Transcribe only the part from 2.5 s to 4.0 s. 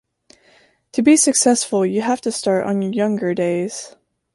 on your younger days.